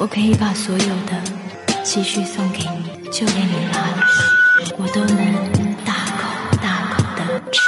[0.00, 1.20] 我可以把所有的
[1.82, 7.60] 积蓄送给你，就连你拉了屎，我都能大口大口的吃。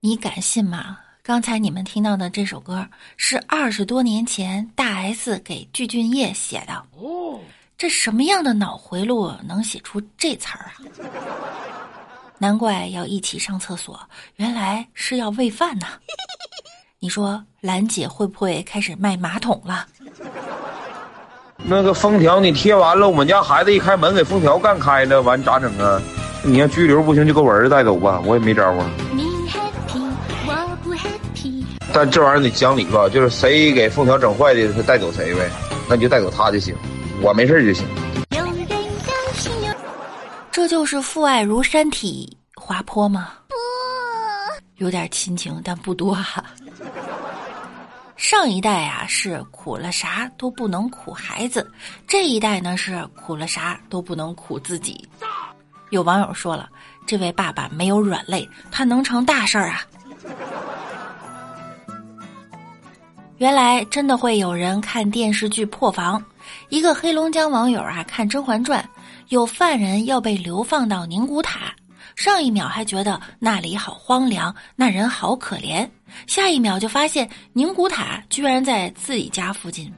[0.00, 0.98] 你敢信吗？
[1.22, 2.86] 刚才你们听到的这首歌
[3.16, 6.74] 是二十多年前大 S 给具俊晔写的。
[6.98, 7.40] 哦，
[7.78, 10.76] 这什么样的脑回路能写出这词儿啊？
[12.36, 13.98] 难怪要一起上厕所，
[14.36, 15.86] 原来是要喂饭呢。
[17.04, 19.84] 你说兰姐会不会开始卖马桶了？
[21.56, 26.00] 那个封条你贴完了，我们家孩子一开门给封条干开了，完咋整啊？
[26.44, 28.88] 你要拘留不行，就给我儿子带走吧，我也没招啊。
[29.10, 30.12] 你 happy，
[30.46, 31.64] 我不 happy。
[31.92, 35.50] 但这玩意儿得讲理吧，就是谁给封条整坏的，他带走谁呗，
[35.88, 36.72] 那你就带走他就行，
[37.20, 37.84] 我没事就行。
[40.52, 43.30] 这就是父爱如山体滑坡吗？
[44.82, 46.42] 有点亲情，但不多哈、
[48.16, 51.70] 上一代啊是苦了啥都不能苦孩子，
[52.04, 55.08] 这一代呢是苦了啥都不能苦自己。
[55.90, 56.68] 有网友说了，
[57.06, 59.82] 这位爸爸没有软肋，他能成大事儿啊！
[63.38, 66.20] 原来真的会有人看电视剧破防。
[66.70, 68.82] 一个黑龙江网友啊看《甄嬛传》，
[69.28, 71.72] 有犯人要被流放到宁古塔，
[72.16, 75.88] 上一秒还觉得那里好荒凉，那人好可怜，
[76.26, 79.92] 下一秒就发现宁古塔居然在自己家附近。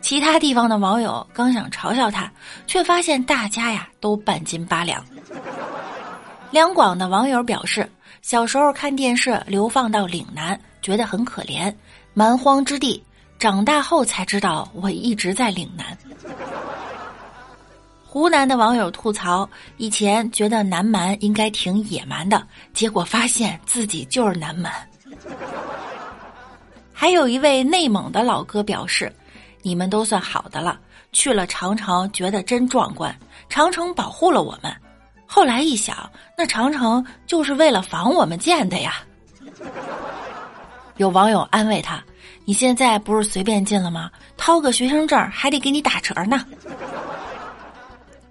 [0.00, 2.30] 其他地方的网友刚想嘲笑他，
[2.66, 5.04] 却发现大家呀都半斤八两。
[6.50, 7.88] 两广的网友表示，
[8.22, 11.72] 小时候看电视流放到岭南，觉得很可怜，
[12.14, 13.02] 蛮荒之地。
[13.38, 15.96] 长大后才知道，我一直在岭南。
[18.12, 22.44] 湖南的网友吐槽，以前觉得南蛮应该挺野蛮的，
[22.74, 24.72] 结果发现自己就是南蛮。
[26.92, 29.12] 还有一位内蒙的老哥表示，
[29.62, 30.76] 你们都算好的了，
[31.12, 33.16] 去了长城觉得真壮观，
[33.48, 34.74] 长城保护了我们。
[35.24, 38.94] 后来一想，那长城就是为了防我们建的呀。
[40.96, 42.02] 有网友安慰他
[42.44, 44.10] ：“你现在不是随便进了吗？
[44.36, 46.44] 掏个学生证还得给你打折呢。”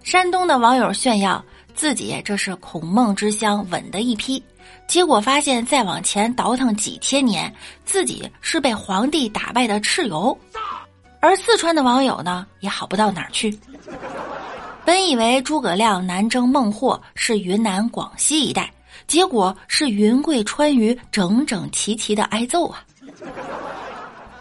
[0.09, 4.44] 山东的网友炫耀自己这是孔孟之乡稳的一批，
[4.88, 7.53] 结果发现再往前倒腾几千年，
[7.86, 10.36] 自己是被皇帝打败的蚩尤。
[11.19, 13.56] 而四川的网友呢，也好不到哪儿去。
[14.84, 18.74] 本以为诸葛亮南征孟获是云南、广西一带，
[19.06, 22.84] 结果是云贵川渝整整齐齐的挨揍啊！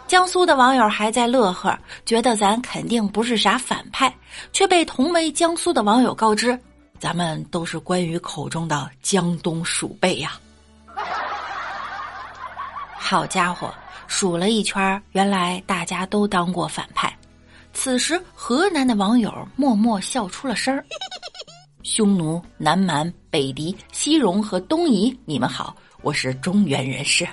[0.09, 4.11] 江苏的网友还在乐呵，觉得咱肯定不是啥反派，
[4.51, 6.59] 却被同为江苏的网友告知，
[6.97, 10.31] 咱们都是关羽口中的江东鼠辈呀！
[12.97, 13.71] 好家伙，
[14.07, 17.15] 数了一圈，原来大家都当过反派。
[17.71, 20.83] 此时，河南的网友默默笑出了声儿。
[21.85, 27.27] 匈奴、南蛮、北狄、西戎和东夷，你们好，我是中原人士。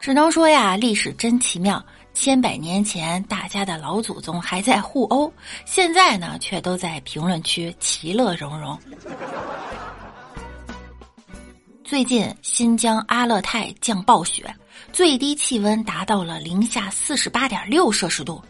[0.00, 1.84] 只能说呀，历史真奇妙。
[2.14, 5.32] 千百年前，大家的老祖宗还在互殴，
[5.64, 8.76] 现在呢，却都在评论区其乐融融。
[11.84, 14.52] 最近，新疆阿勒泰降暴雪，
[14.92, 18.42] 最低气温达到了零下四十八点六摄氏度。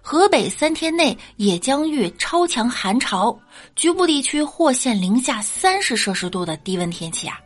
[0.00, 3.36] 河北三天内也将遇超强寒潮，
[3.74, 7.38] 局部地区或现零下三十摄氏度的低温天气啊！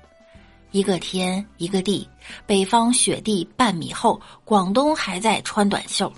[0.72, 2.08] 一个天一个地，
[2.46, 6.10] 北方雪地半米厚，广东还在穿短袖；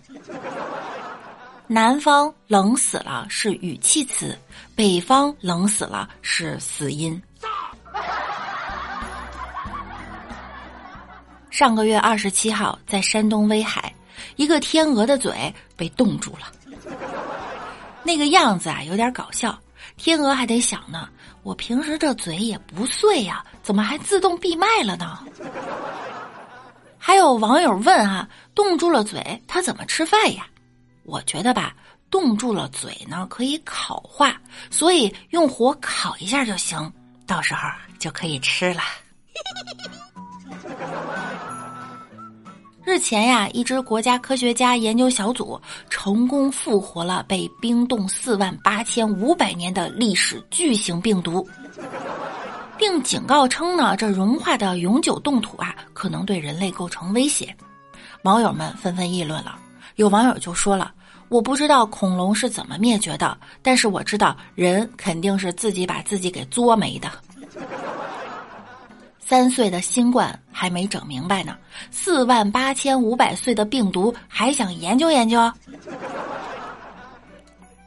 [1.67, 4.39] 南方冷死了是语气词，
[4.77, 7.21] 北方冷死了是死音。
[11.51, 13.93] 上个月二十七号，在山东威海，
[14.37, 16.47] 一个天鹅的嘴被冻住了，
[18.05, 19.59] 那个样子啊，有点搞笑。
[19.97, 21.09] 天鹅还得想呢，
[21.43, 25.19] 我平时这嘴也不碎呀，怎么还自动闭麦了呢？
[26.99, 30.47] 还有网友问啊，冻住了嘴，它怎么吃饭呀？
[31.05, 31.75] 我觉得吧，
[32.11, 34.41] 冻住了嘴呢，可以烤化，
[34.71, 36.93] 所以用火烤一下就行，
[37.27, 37.61] 到时候
[37.99, 38.83] 就可以吃了。
[42.85, 45.59] 日前呀，一支国家科学家研究小组
[45.89, 51.49] 成功复活了被冰冻四万八千五百年的历史巨型病毒，
[52.77, 57.57] 并警告称呢，这融化的永久冻土啊，可能对人类构成威胁。
[58.23, 59.59] 网友们纷纷议论了，
[59.97, 60.93] 有网友就说了
[61.31, 67.11] ：“我不知道恐龙是怎么灭绝的，但是我知道人肯定是自己把自己给作没的。”
[69.27, 71.57] 三岁的新冠还没整明白呢，
[71.91, 75.51] 四万八千五百岁的病毒还想研究研究。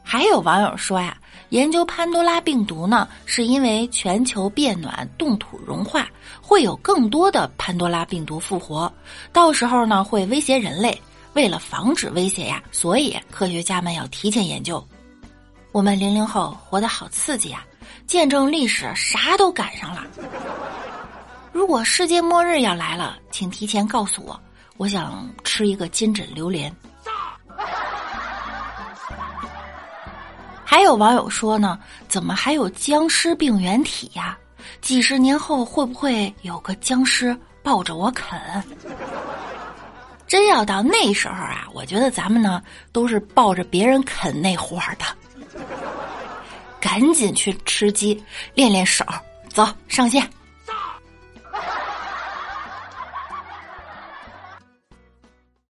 [0.02, 1.16] 还有网友说呀，
[1.50, 6.08] 研究潘多拉病毒呢，是因为全球变暖、冻土融化，
[6.42, 8.92] 会有更多的潘多拉病毒复活，
[9.32, 11.00] 到时候呢会威胁人类。
[11.34, 14.84] 为了防止威胁呀，所以科学家们要提前研究。
[15.70, 17.64] 我们零零后活得好刺激啊，
[18.08, 20.02] 见证历史，啥都赶上了。
[21.58, 24.40] 如果世界末日要来了，请提前告诉我，
[24.76, 26.72] 我想吃一个金枕榴莲。
[30.64, 31.76] 还有网友说呢，
[32.06, 34.38] 怎么还有僵尸病原体呀？
[34.80, 38.40] 几十年后会不会有个僵尸抱着我啃？
[40.28, 42.62] 真要到那时候啊，我觉得咱们呢
[42.92, 45.58] 都是抱着别人啃那伙的，
[46.80, 48.24] 赶紧去吃鸡
[48.54, 49.04] 练练手，
[49.52, 50.22] 走上线。